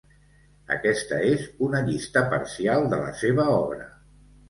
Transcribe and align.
Aquesta 0.75 1.19
és 1.33 1.45
una 1.67 1.83
llista 1.91 2.25
parcial 2.35 2.91
de 2.97 3.03
la 3.07 3.15
seva 3.25 3.51
obra. 3.63 3.91